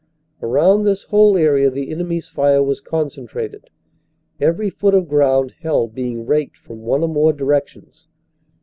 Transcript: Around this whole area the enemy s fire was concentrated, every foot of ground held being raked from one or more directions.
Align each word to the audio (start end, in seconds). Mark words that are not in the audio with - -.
Around 0.41 0.81
this 0.83 1.03
whole 1.03 1.37
area 1.37 1.69
the 1.69 1.91
enemy 1.91 2.17
s 2.17 2.27
fire 2.27 2.63
was 2.63 2.81
concentrated, 2.81 3.69
every 4.39 4.71
foot 4.71 4.95
of 4.95 5.07
ground 5.07 5.53
held 5.59 5.93
being 5.93 6.25
raked 6.25 6.57
from 6.57 6.81
one 6.81 7.03
or 7.03 7.07
more 7.09 7.33
directions. 7.33 8.07